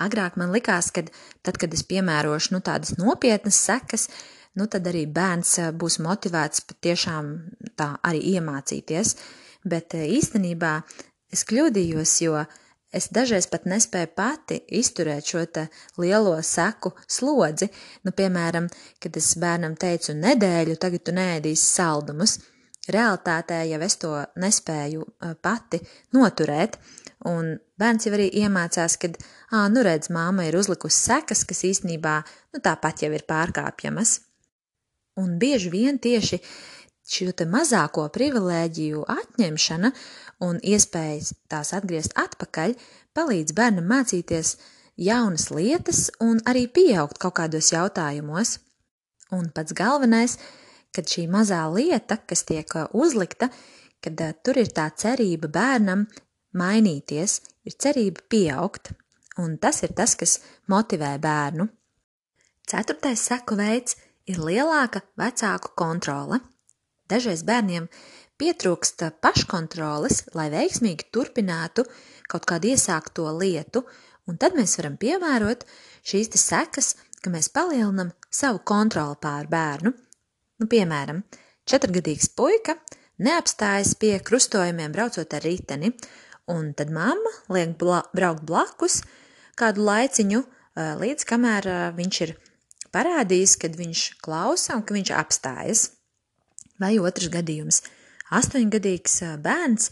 Agrāk 0.00 0.38
man 0.40 0.50
likās, 0.50 0.90
ka 0.90 1.04
tad, 1.06 1.58
kad 1.60 1.74
es 1.74 1.84
piemērošu 1.86 2.56
nu, 2.56 2.62
tādas 2.64 2.96
nopietnas 2.98 3.60
sekas, 3.62 4.08
nu, 4.58 4.66
tad 4.66 4.88
arī 4.90 5.04
bērns 5.06 5.54
būs 5.78 6.00
motivēts 6.02 6.64
patiešām 6.66 7.30
tā 7.78 7.92
arī 8.02 8.24
iemācīties 8.34 9.14
bet 9.64 9.96
eh, 9.98 10.06
īstenībā 10.18 10.78
es 11.32 11.44
kļūdījos, 11.48 12.14
jo 12.24 12.38
es 12.94 13.08
dažreiz 13.14 13.48
pat 13.50 13.66
nespēju 13.66 14.12
pati 14.16 14.60
izturēt 14.78 15.26
šo 15.26 15.44
lielo 15.98 16.36
seku 16.42 16.94
slodzi. 17.08 17.68
Nu, 18.04 18.12
piemēram, 18.12 18.68
kad 19.02 19.16
es 19.16 19.34
bērnam 19.40 19.76
teicu 19.76 20.14
nedēļu, 20.14 20.76
tagad 20.80 21.04
tu 21.04 21.16
nēdīsi 21.16 21.64
saldumus. 21.64 22.38
Realtātē 22.84 23.62
jau 23.64 23.80
es 23.80 23.96
to 23.96 24.12
nespēju 24.36 25.04
eh, 25.04 25.32
pati 25.40 25.80
noturēt, 26.14 26.76
un 27.30 27.54
bērns 27.80 28.06
jau 28.06 28.12
arī 28.12 28.28
iemācās, 28.42 28.98
ka, 29.00 29.08
ā, 29.50 29.64
nu 29.72 29.82
redz, 29.86 30.10
māma 30.12 30.44
ir 30.44 30.58
uzlikusi 30.60 31.08
sekas, 31.08 31.46
kas 31.48 31.64
īstenībā, 31.64 32.18
nu 32.52 32.60
tāpat 32.64 33.06
jau 33.06 33.12
ir 33.16 33.24
pārkāpjamas. 33.28 34.18
Un 35.16 35.36
bieži 35.38 35.70
vien 35.70 35.98
tieši 36.02 36.40
uh, 37.04 37.10
šī 37.12 37.46
mazāko 37.50 38.08
privilēģiju 38.08 39.04
atņemšana 39.08 39.90
un 40.40 40.58
iespējas 40.62 41.34
tās 41.48 41.72
atgriezt 41.76 42.16
atpakaļ 42.16 42.74
palīdz 43.14 43.52
bērnam 43.52 43.84
mācīties 43.84 44.56
jaunas 44.96 45.50
lietas 45.50 46.10
un 46.20 46.40
arī 46.46 46.66
pieaugt 46.66 47.18
kaut 47.18 47.36
kādos 47.36 47.72
jautājumos. 47.72 48.58
Un 49.32 49.50
pats 49.50 49.72
galvenais, 49.72 50.38
kad 50.94 51.04
šī 51.04 51.28
mazā 51.28 51.64
lieta, 51.74 52.16
kas 52.16 52.44
tiek 52.44 52.68
uzlikta, 52.92 53.50
kad 54.00 54.20
uh, 54.20 54.32
tur 54.42 54.58
ir 54.58 54.72
tā 54.72 54.88
cerība 54.96 55.48
bērnam 55.48 56.06
mainīties, 56.54 57.40
ir 57.64 57.76
cerība 57.76 58.24
pieaugt, 58.30 58.92
un 59.38 59.58
tas 59.58 59.82
ir 59.82 59.92
tas, 59.92 60.14
kas 60.14 60.40
motivē 60.70 61.18
bērnu. 61.18 61.68
Ceturtais 62.64 63.20
seku 63.20 63.58
veids 63.60 63.98
ir 64.30 64.40
lielāka 64.40 65.02
vecāku 65.20 65.74
kontrole. 65.76 66.40
Dažreiz 67.14 67.44
bērniem 67.46 67.84
pietrūkst 68.42 69.04
paškontroles, 69.22 70.24
lai 70.34 70.48
veiksmīgi 70.50 71.06
turpinātu 71.14 71.84
kaut 72.26 72.48
kādu 72.50 72.72
iesākto 72.72 73.28
lietu, 73.38 73.84
un 74.26 74.40
tad 74.40 74.56
mēs 74.58 74.74
varam 74.80 74.96
piemērot 74.98 75.62
šīs 76.02 76.32
sekas, 76.42 76.96
ka 77.22 77.30
mēs 77.30 77.52
palielinam 77.54 78.10
savu 78.34 78.64
kontroli 78.66 79.20
pār 79.22 79.46
bērnu. 79.52 79.94
Nu, 80.58 80.66
piemēram, 80.70 81.22
četrgadīgs 81.70 82.32
puika 82.34 82.74
neapstājas 83.22 83.94
pie 84.00 84.16
krustojumiem 84.18 84.90
braucot 84.94 85.38
ar 85.38 85.46
riteni, 85.46 85.94
un 86.50 86.72
tad 86.74 86.90
mamma 86.90 87.36
liek 87.54 87.78
bla 87.78 88.02
braukt 88.10 88.42
blakus 88.42 89.04
kādu 89.54 89.86
laiciņu, 89.86 90.42
līdz 90.98 91.30
kamēr 91.30 91.70
viņš 91.94 92.24
ir 92.26 92.34
parādījis, 92.94 93.60
kad 93.62 93.78
viņš 93.78 94.08
klausa 94.24 94.80
un 94.80 94.82
ka 94.82 94.98
viņš 94.98 95.14
apstājas. 95.14 95.92
Vai 96.82 96.96
otrs 96.98 97.30
gadījums- 97.30 97.82
astoņgadīgs 98.38 99.20
bērns 99.44 99.90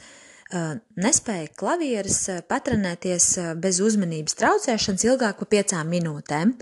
nespēja 0.99 1.49
klavieres 1.57 2.19
patrenēties 2.49 3.29
bez 3.62 3.81
uzmanības 3.81 4.37
traucēšanas 4.41 5.05
ilgāk 5.07 5.39
par 5.39 5.49
piecām 5.55 5.89
minūtēm, 5.89 6.53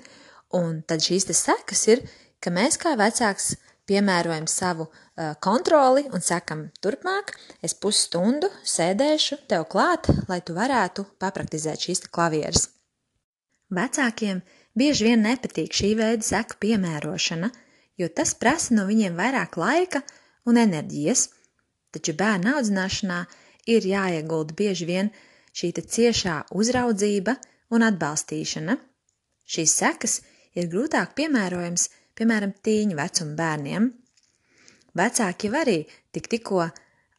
un 0.54 0.82
tad 0.86 1.02
šīs 1.02 1.26
sekas 1.34 1.86
ir, 1.88 2.04
ka 2.40 2.50
mēs 2.50 2.78
kā 2.78 2.94
vecāks 2.96 3.54
piemērojam 3.90 4.46
savu 4.46 4.86
kontroli 5.42 6.06
un 6.14 6.22
sakam, 6.22 6.68
turpmāk. 6.82 7.34
Es 7.62 7.74
pusstundu 7.74 8.50
sēdēšu 8.62 9.40
tev 9.50 9.66
klāt, 9.72 10.06
lai 10.28 10.40
tu 10.40 10.54
varētu 10.54 11.06
papraktizēt 11.18 11.88
šīs 11.88 12.06
klavieres. 12.12 12.68
Vecākiem 13.70 14.42
bieži 14.78 15.10
vien 15.10 15.26
nepatīk 15.26 15.74
šī 15.74 15.96
veida 15.98 16.26
seku 16.26 16.58
piemērošana, 16.62 17.50
jo 18.00 18.08
tas 18.08 18.32
prasa 18.34 18.74
no 18.76 18.86
viņiem 18.88 19.18
vairāk 19.18 19.58
laika 19.60 20.02
un 20.48 20.58
enerģijas, 20.60 21.28
taču 21.92 22.14
bērnu 22.16 22.56
audzināšanā 22.56 23.20
ir 23.70 23.86
jāiegulda 23.86 24.56
bieži 24.56 24.88
vien 24.88 25.10
šī 25.52 25.72
ciešā 25.76 26.36
uzraudzība 26.56 27.36
un 27.74 27.84
atbalstīšana. 27.86 28.76
Šīs 29.50 29.74
sekas 29.82 30.20
ir 30.54 30.70
grūtāk 30.72 31.16
piemērojams, 31.18 31.88
piemēram, 32.18 32.54
tīņu 32.64 32.96
vecuma 32.98 33.36
bērniem. 33.38 33.90
Vecāki 34.98 35.50
jau 35.50 35.58
arī 35.60 35.76
tik 36.14 36.30
tikko 36.30 36.64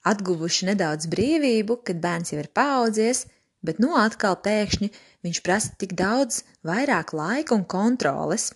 atguvuši 0.08 0.72
nedaudz 0.72 1.08
brīvību, 1.12 1.82
kad 1.88 2.02
bērns 2.04 2.34
jau 2.34 2.42
ir 2.42 2.50
paaudzies, 2.56 3.26
bet 3.64 3.80
no 3.80 3.94
nu 3.94 4.00
atkal 4.00 4.38
pēkšņi 4.44 4.90
viņš 5.26 5.42
prasa 5.46 5.76
tik 5.80 5.94
daudz 6.00 6.42
vairāk 6.68 7.14
laika 7.16 7.56
un 7.56 7.68
kontroles. 7.70 8.52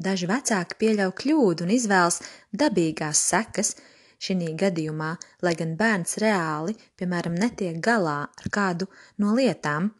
Daži 0.00 0.28
vecāki 0.30 0.78
pieļauj 0.80 1.12
kļūdu 1.20 1.66
un 1.66 1.72
izvēlas 1.74 2.20
dabīgās 2.56 3.20
sekas 3.32 3.74
šī 4.20 4.52
gadījumā, 4.60 5.14
lai 5.44 5.52
gan 5.58 5.74
bērns 5.76 6.16
reāli, 6.22 6.76
piemēram, 6.96 7.36
netiek 7.36 7.80
galā 7.84 8.20
ar 8.28 8.48
kādu 8.52 8.88
no 9.20 9.34
lietām. 9.36 9.90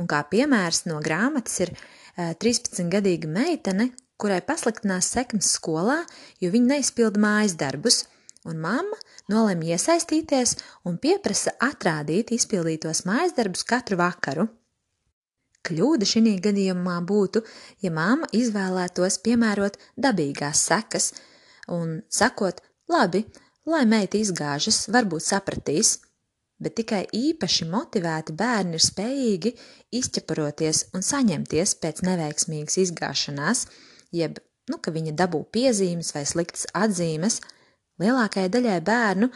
Un 0.00 0.08
kā 0.08 0.22
piemērs 0.32 0.86
no 0.88 1.00
grāmatas 1.04 1.58
ir 1.64 1.74
13-gadīga 2.16 3.28
eh, 3.28 3.34
meitene, 3.34 3.90
kurai 4.20 4.40
pasliktinās 4.44 5.10
sekmes 5.12 5.50
skolā, 5.56 5.98
jo 6.40 6.52
viņa 6.52 6.74
neizpilda 6.76 7.20
mājas 7.20 7.56
darbus, 7.60 8.04
un 8.48 8.60
mamma 8.60 8.96
nolēma 9.32 9.74
iesaistīties 9.74 10.56
un 10.88 10.96
pieprasa 11.00 11.52
atrādīt 11.60 12.32
izpildītos 12.36 13.04
mājas 13.08 13.36
darbus 13.36 13.66
katru 13.68 14.00
vakaru. 14.00 14.48
Kļūda 15.66 16.06
šī 16.08 16.36
gadījumā 16.40 16.96
būtu, 17.04 17.42
ja 17.84 17.90
māma 17.92 18.28
izvēlētos 18.32 19.18
piemērot 19.24 19.76
dabīgās 19.96 20.62
sekas 20.70 21.12
un 21.68 22.00
sakot, 22.08 22.62
labi, 22.88 23.26
lai 23.68 23.84
meita 23.86 24.18
izgāžas, 24.18 24.86
varbūt 24.88 25.26
sapratīs, 25.26 25.98
bet 26.60 26.76
tikai 26.80 27.04
īpaši 27.16 27.68
motivēti 27.68 28.34
bērni 28.36 28.76
ir 28.78 28.84
spējīgi 28.84 29.54
izķeparoties 30.00 30.86
un 30.96 31.04
saņemties 31.04 31.76
pēc 31.82 32.02
neveiksmīgas 32.08 32.80
izgāšanās, 32.84 33.66
jeb 34.16 34.40
nu, 34.70 34.78
ka 34.80 34.92
viņa 34.94 35.16
dabū 35.18 35.44
piezīmes 35.52 36.12
vai 36.16 36.24
sliktas 36.28 36.66
atzīmes, 36.76 37.40
lielākajai 38.00 38.52
daļai 38.52 38.80
bērnu 38.84 39.30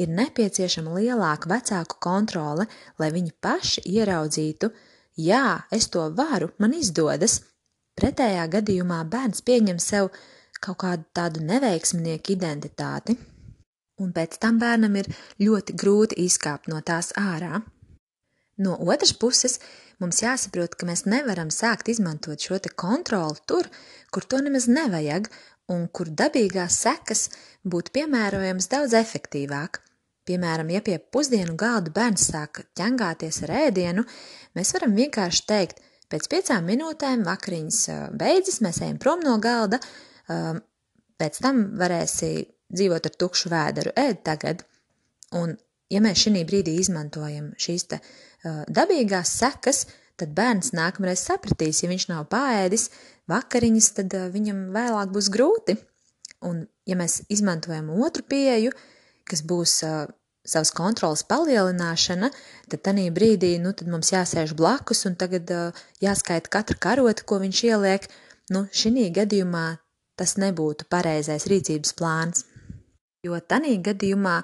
ir 0.00 0.14
nepieciešama 0.16 0.96
lielāka 0.98 1.50
vecāku 1.52 2.00
kontrole, 2.02 2.66
lai 3.00 3.10
viņi 3.14 3.36
paši 3.44 3.84
ieraudzītu, 3.96 4.70
jā, 5.16 5.62
es 5.72 5.88
to 5.90 6.06
varu, 6.14 6.50
man 6.58 6.74
izdodas. 6.76 7.40
Pretējā 7.98 8.46
gadījumā 8.52 9.02
bērns 9.10 9.42
pieņem 9.44 9.80
sev 9.82 10.10
kaut 10.60 10.78
kādu 10.84 11.04
tādu 11.16 11.42
neveiksminieku 11.44 12.34
identitāti, 12.36 13.16
un 14.00 14.12
pēc 14.16 14.38
tam 14.40 14.60
bērnam 14.60 14.96
ir 15.00 15.10
ļoti 15.40 15.76
grūti 15.76 16.20
izkāpt 16.24 16.70
no 16.72 16.80
tās 16.84 17.12
ārā. 17.18 17.60
No 18.60 18.76
otras 18.92 19.12
puses, 19.16 19.58
mums 20.00 20.20
jāsaprot, 20.20 20.76
ka 20.76 20.88
mēs 20.88 21.06
nevaram 21.08 21.48
sākt 21.52 21.88
izmantot 21.88 22.40
šo 22.40 22.58
kontroli 22.76 23.40
tur, 23.48 23.68
kur 24.12 24.24
to 24.24 24.40
nemaz 24.44 24.68
nevajag, 24.68 25.30
un 25.72 25.86
kur 25.88 26.10
dabīgās 26.12 26.76
sekas 26.84 27.28
būtu 27.64 27.94
piemērojamas 27.96 28.68
daudz 28.68 28.96
efektīvāk. 29.00 29.80
Piemēram, 30.30 30.68
ja 30.70 30.78
pie 30.86 31.00
pusdienu 31.02 31.56
galda 31.58 31.90
bērns 31.90 32.28
sāk 32.30 32.62
ķengāties 32.78 33.40
ar 33.48 33.54
ēdienu, 33.64 34.04
mēs 34.54 34.70
varam 34.76 34.94
vienkārši 34.94 35.46
teikt, 35.48 35.80
pēc 36.12 36.28
piecām 36.30 36.68
minūtēm 36.70 37.24
vakariņas 37.26 37.80
beidzas, 38.20 38.60
mēs 38.62 38.78
ejam 38.84 39.00
prom 39.02 39.24
no 39.26 39.34
galda, 39.42 39.80
pēc 41.18 41.40
tam 41.42 41.64
varēsi 41.80 42.30
dzīvot 42.70 43.10
ar 43.10 43.16
tukšu 43.18 43.50
vēderu, 43.50 43.94
ēd 43.98 44.22
tagad. 44.26 44.62
Un, 45.34 45.56
ja 45.90 46.02
mēs 46.04 46.22
šī 46.22 46.44
brīdī 46.46 46.76
izmantojam 46.78 47.50
šīs 47.58 47.88
te, 47.90 47.98
uh, 47.98 48.62
dabīgās 48.70 49.34
sekas, 49.42 49.84
tad 50.20 50.34
bērns 50.36 50.74
nākamreiz 50.76 51.22
sapratīs, 51.26 51.82
ja 51.82 51.90
viņš 51.90 52.06
nav 52.10 52.26
pāēdis 52.32 52.88
vakariņas, 53.30 53.90
tad 53.98 54.16
viņam 54.34 54.68
vēlāk 54.74 55.12
būs 55.14 55.30
grūti. 55.32 55.76
Un, 56.46 56.64
ja 56.88 56.96
mēs 56.96 57.20
izmantojam 57.32 57.90
otru 58.00 58.24
pieeju, 58.28 58.72
kas 59.28 59.42
būs 59.46 59.80
savas 60.46 60.72
kontrolas 60.76 61.22
palielināšana, 61.28 62.30
tad 62.72 62.82
tajā 62.86 63.10
brīdī 63.14 63.54
nu, 63.62 63.74
tad 63.76 63.90
mums 63.92 64.12
jāsēž 64.12 64.54
blakus 64.56 65.04
un 65.08 65.16
tagad 65.20 65.50
uh, 65.54 65.84
jāskaita 66.02 66.52
katra 66.52 66.78
karota, 66.80 67.26
ko 67.26 67.40
viņš 67.42 67.62
ieliek. 67.70 68.08
Nu, 68.50 68.66
šī 68.72 69.10
gadījumā 69.14 69.66
tas 70.18 70.36
nebūtu 70.40 70.88
pareizais 70.90 71.46
rīcības 71.48 71.94
plāns. 71.96 72.44
Jo 73.24 73.36
tādā 73.40 73.72
gadījumā 73.84 74.40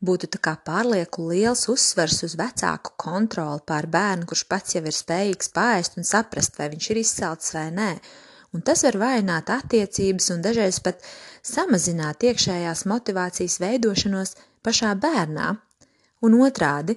būtu 0.00 0.28
pārlieku 0.40 1.26
liels 1.28 1.66
uzsvers 1.68 2.22
uz 2.22 2.36
vecāku 2.38 2.94
kontroli 2.96 3.60
pār 3.66 3.86
bērnu, 3.86 4.26
kurš 4.26 4.44
pats 4.48 4.74
jau 4.74 4.84
ir 4.86 4.94
spējīgs 4.94 5.50
pāriest 5.52 5.98
un 5.98 6.04
saprast, 6.04 6.56
vai 6.58 6.70
viņš 6.70 6.90
ir 6.90 7.00
izcelts 7.02 7.54
vai 7.54 7.70
nē. 7.70 7.90
Un 8.54 8.62
tas 8.62 8.82
var 8.82 8.96
vainot 8.98 9.50
attiecības 9.50 10.30
un 10.34 10.40
dažreiz 10.42 10.80
pat 10.82 11.02
samazināt 11.46 12.22
iekšējās 12.26 12.86
motivācijas 12.90 13.60
veidošanos 13.62 14.34
pašā 14.64 14.94
bērnā. 15.00 15.48
Un 16.26 16.36
otrādi, 16.44 16.96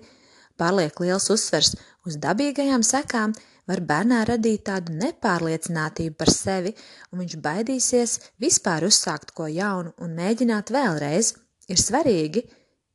pārlieku 0.60 1.08
liels 1.08 1.30
uzsvers 1.34 1.74
uz 2.08 2.18
dabīgajām 2.22 2.84
sekām 2.84 3.34
var 3.70 3.80
bērnā 3.88 4.24
radīt 4.28 4.66
tādu 4.68 4.96
nepārliecinātību 5.00 6.18
par 6.20 6.32
sevi, 6.34 6.74
un 7.12 7.24
viņš 7.24 7.38
baidīsies 7.44 8.18
vispār 8.44 8.88
uzsākt 8.90 9.32
ko 9.38 9.48
jaunu 9.48 9.94
un 10.04 10.16
mēģināt 10.18 10.74
vēlreiz. 10.76 11.34
Ir 11.72 11.80
svarīgi, 11.80 12.44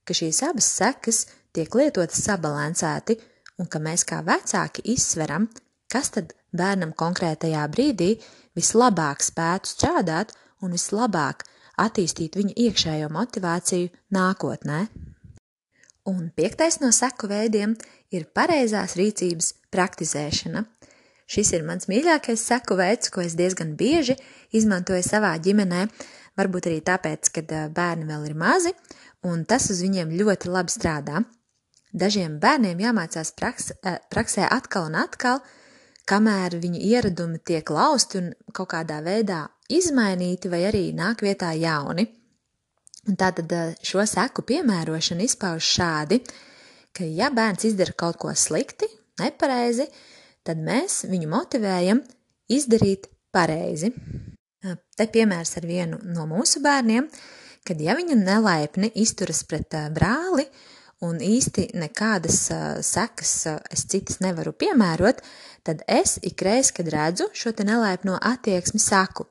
ka 0.05 0.17
šīs 0.17 0.43
abas 0.45 0.69
sekas 0.77 1.25
tiek 1.57 1.73
lietotas 1.75 2.21
sabalansēti, 2.27 3.17
un 3.59 3.67
ka 3.67 3.81
mēs 3.83 4.05
kā 4.07 4.21
vecāki 4.27 4.85
izsveram, 4.93 5.49
kas 5.89 6.13
tad 6.15 6.35
bērnam 6.53 6.93
konkrētajā 6.97 7.65
brīdī 7.73 8.11
vislabāk 8.57 9.25
spētu 9.25 9.73
strādāt 9.73 10.35
un 10.63 10.77
vislabāk 10.77 11.47
attīstīt 11.79 12.37
viņa 12.39 12.57
iekšējo 12.67 13.09
motivāciju 13.15 13.93
nākotnē. 14.15 14.87
Un 16.09 16.31
piektais 16.37 16.81
no 16.81 16.89
seku 16.95 17.29
veidiem 17.29 17.75
ir 18.15 18.29
pareizās 18.35 18.97
rīcības 18.97 19.53
praktizēšana. 19.75 20.65
Šis 21.29 21.51
ir 21.53 21.65
mans 21.69 21.89
mīļākais 21.91 22.41
seku 22.41 22.79
veids, 22.79 23.11
ko 23.13 23.21
es 23.21 23.35
diezgan 23.37 23.75
bieži 23.77 24.17
izmantoju 24.57 25.05
savā 25.05 25.35
ģimenē, 25.45 25.83
varbūt 26.41 26.71
arī 26.71 26.79
tāpēc, 26.87 27.29
ka 27.35 27.67
bērni 27.75 28.09
vēl 28.09 28.25
ir 28.31 28.39
mazi, 28.39 28.73
un 29.29 29.45
tas 29.45 29.69
uz 29.69 29.83
viņiem 29.85 30.15
ļoti 30.17 30.49
labi 30.49 30.73
strādā. 30.73 31.21
Dažiem 31.93 32.39
bērniem 32.41 32.81
jāmācās 32.81 33.35
praks, 33.37 33.73
praksē 34.09 34.49
atkal 34.49 34.89
un 34.89 34.97
atkal, 35.03 35.43
kamēr 36.09 36.57
viņu 36.63 36.81
ieradumi 36.89 37.41
tiek 37.45 37.69
lausti 37.69 38.23
un 38.23 38.33
kaut 38.57 38.73
kādā 38.73 39.03
veidā 39.05 39.45
izmainīti 39.69 40.51
vai 40.51 40.65
arī 40.69 40.89
nāk 40.97 41.25
vietā 41.27 41.53
jauni. 41.57 42.07
Un 43.09 43.17
tātad 43.17 43.53
šo 43.85 44.05
seku 44.09 44.45
piemērošana 44.45 45.25
izpauž 45.25 45.65
šādi, 45.65 46.21
ka 46.93 47.07
ja 47.07 47.31
bērns 47.33 47.65
izdara 47.71 47.95
kaut 47.97 48.19
ko 48.21 48.35
slikti, 48.37 48.89
nepareizi, 49.21 49.89
tad 50.45 50.61
mēs 50.65 51.05
viņu 51.09 51.31
motivējam 51.33 52.03
izdarīt 52.53 53.09
pareizi. 53.33 53.93
Te 54.99 55.07
piemērs 55.07 55.57
ar 55.61 55.69
vienu 55.69 56.01
no 56.03 56.27
mūsu 56.29 56.61
bērniem, 56.65 57.07
kad 57.65 57.81
ja 57.81 57.95
viņa 57.97 58.17
nelaipni 58.19 58.91
izturas 58.99 59.45
pret 59.47 59.77
brāli 59.95 60.49
un 61.05 61.21
īsti 61.23 61.69
nekādas 61.79 62.49
sekas 62.87 63.35
es 63.71 63.85
citas 63.87 64.19
nevaru 64.25 64.53
piemērot, 64.53 65.23
tad 65.63 65.85
es 65.87 66.17
ikreiz, 66.27 66.73
kad 66.75 66.91
redzu 66.91 67.29
šo 67.37 67.53
te 67.55 67.67
nelaipno 67.69 68.19
attieksmi, 68.19 68.81
saku: 68.83 69.29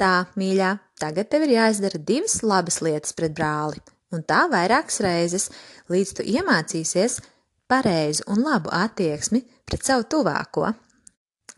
Tā, 0.00 0.30
mīļā, 0.40 0.70
tagad 0.96 1.28
tev 1.28 1.42
ir 1.44 1.58
jāizdara 1.58 1.98
divas 2.08 2.38
labas 2.40 2.78
lietas 2.80 3.12
pret 3.12 3.34
brāli, 3.36 3.82
un 4.16 4.22
tā 4.24 4.46
vairākas 4.48 5.02
reizes, 5.04 5.50
līdz 5.92 6.12
tu 6.16 6.24
iemācīsies 6.24 7.18
pareizu 7.68 8.24
un 8.32 8.40
labu 8.46 8.72
attieksmi 8.72 9.42
pret 9.68 9.84
savu 9.84 10.06
tuvāko. 10.08 10.70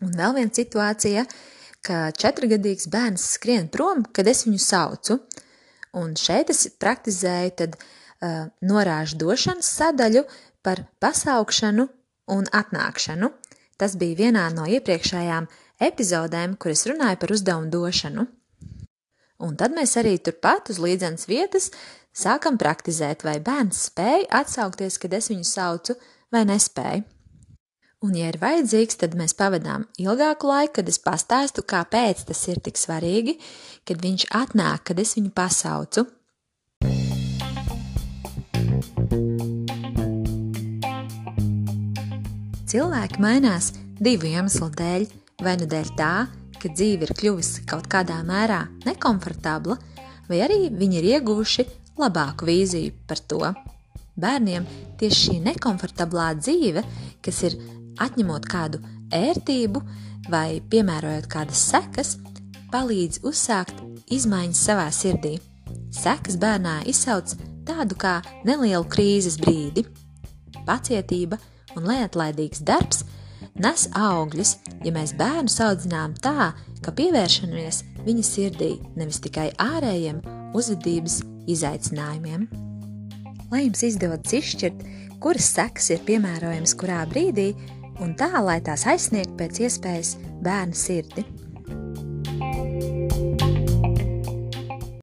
Un 0.03 0.11
vēl 0.19 0.35
viena 0.35 0.51
situācija, 0.59 1.23
ka 1.87 2.09
četrgadīgs 2.19 2.89
bērns 2.91 3.29
skrien 3.37 3.71
prom, 3.71 4.03
kad 4.11 4.27
es 4.27 4.43
viņu 4.43 4.59
saucu, 4.59 5.21
un 5.95 6.17
šeit 6.19 6.51
es 6.51 6.65
praktizēju 6.83 7.57
tad 7.63 7.79
uh, 7.79 8.51
norāžu 8.59 9.23
došanas 9.23 9.71
sadaļu 9.79 10.27
par 10.59 10.83
pasaukšanu 10.99 11.87
un 12.35 12.51
atnākšanu. 12.51 13.31
Tas 13.79 13.95
bija 13.99 14.25
vienā 14.25 14.49
no 14.51 14.67
iepriekšējām 14.67 15.47
epizodēm, 15.81 16.57
kur 16.57 16.73
es 16.75 16.85
runāju 16.89 17.21
par 17.21 17.33
uzdevumu 17.35 17.71
došanu. 17.73 18.27
Un 19.43 19.57
tad 19.59 19.73
mēs 19.75 19.97
arī 19.99 20.17
turpat 20.21 20.69
uz 20.71 20.79
līdzenas 20.79 21.27
vietas 21.27 21.71
Sākam 22.13 22.59
praktizēt, 22.61 23.23
vai 23.25 23.39
bērns 23.41 23.87
spēj 23.87 24.27
atsaukties, 24.37 24.99
kad 25.01 25.15
es 25.17 25.31
viņu 25.31 25.47
saucu, 25.49 25.95
vai 26.29 26.43
nespēj. 26.45 27.01
Un, 28.05 28.11
ja 28.13 28.27
ir 28.29 28.37
vajadzīgs, 28.37 28.99
tad 29.01 29.15
mēs 29.17 29.33
pavadām 29.33 29.87
ilgāku 29.97 30.45
laiku, 30.51 30.75
kad 30.77 30.91
es 30.91 30.99
pastāstu, 31.01 31.63
kāpēc 31.65 32.21
tas 32.27 32.41
ir 32.53 32.61
tik 32.61 32.77
svarīgi, 32.77 33.39
kad 33.89 34.03
viņš 34.03 34.27
atnāk, 34.29 34.83
kad 34.91 35.01
es 35.01 35.15
viņu 35.17 35.33
pasaucu. 35.33 36.05
Cilvēki 42.69 43.25
mainās 43.25 43.73
divu 43.97 44.29
iemeslu 44.35 44.69
dēļ, 44.77 45.09
vai 45.41 45.55
nu 45.57 45.67
dēļ 45.69 45.93
tā, 45.97 46.13
ka 46.61 46.71
dzīve 46.71 47.07
ir 47.07 47.13
kļuvusi 47.17 47.65
kaut 47.69 47.89
kādā 47.91 48.19
mērā 48.27 48.63
nekomfortabla, 48.85 49.77
vai 50.29 50.41
arī 50.45 50.67
viņi 50.71 50.99
ir 50.99 51.09
ieguvuši 51.17 51.65
labāku 51.99 52.47
vīziju 52.47 52.93
par 53.07 53.21
to. 53.29 53.41
Bērniem 54.13 54.65
tieši 55.01 55.19
šī 55.19 55.39
nekomfortablā 55.47 56.33
dzīve, 56.37 56.83
kas 57.25 57.41
ir 57.49 57.57
atņemot 58.03 58.45
kādu 58.49 58.81
ērtību 59.13 59.81
vai 60.29 60.61
piemērojot 60.69 61.27
kādas 61.31 61.63
sekas, 61.71 62.17
palīdz 62.73 63.23
uzsākt 63.27 63.81
izmaiņas 64.13 64.61
savā 64.69 64.87
sirdī. 64.93 65.37
Sekas 65.93 66.37
bērnā 66.41 66.81
izsauc 66.89 67.35
tādu 67.67 67.97
kā 67.99 68.19
nelielu 68.47 68.85
krīzes 68.89 69.37
brīdi. 69.41 69.85
Pacietība 70.67 71.37
un 71.77 71.89
neatlaidīgs 71.89 72.63
darbs 72.65 73.03
nes 73.59 73.87
augļus, 73.97 74.55
ja 74.85 74.93
mēs 74.95 75.15
bērnu 75.19 75.51
audzinām 75.65 76.15
tā, 76.23 76.51
ka 76.83 76.93
pievēršamies 76.95 77.83
viņa 78.05 78.25
sirdī 78.27 78.71
nevis 78.97 79.21
tikai 79.23 79.51
ārējiem 79.61 80.21
uzvedības 80.57 81.21
izaicinājumiem. 81.49 82.47
Lai 83.51 83.65
jums 83.67 83.83
izdodas 83.85 84.33
izšķirt, 84.33 84.83
kuras 85.23 85.51
sekas 85.55 85.91
ir 85.93 86.03
piemērojamas 86.07 86.75
kurā 86.79 87.03
brīdī, 87.09 87.51
un 88.01 88.15
tā, 88.17 88.31
lai 88.41 88.59
tās 88.65 88.87
aizsniegtu 88.89 89.37
pēc 89.39 89.63
iespējas 89.67 90.17
bērnu 90.43 90.77
sirdi. 90.77 91.27